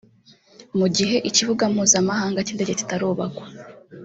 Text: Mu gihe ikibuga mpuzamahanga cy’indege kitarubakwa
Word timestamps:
Mu 0.77 0.87
gihe 0.95 1.17
ikibuga 1.29 1.63
mpuzamahanga 1.73 2.39
cy’indege 2.45 2.73
kitarubakwa 2.79 3.45